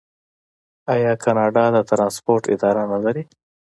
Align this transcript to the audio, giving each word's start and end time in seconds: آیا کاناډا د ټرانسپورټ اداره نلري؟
آیا 0.93 1.13
کاناډا 1.23 1.65
د 1.75 1.77
ټرانسپورټ 1.89 2.43
اداره 2.53 2.83
نلري؟ 2.91 3.23